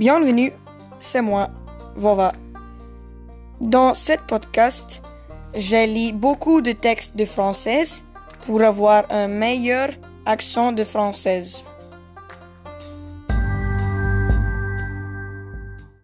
[0.00, 0.50] Bienvenue,
[0.98, 1.50] c'est moi,
[1.94, 2.32] Vova.
[3.60, 5.02] Dans cette podcast,
[5.52, 8.02] j'ai lu beaucoup de textes de française
[8.46, 9.90] pour avoir un meilleur
[10.24, 11.66] accent de française.